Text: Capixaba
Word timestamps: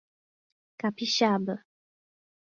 Capixaba 0.81 1.55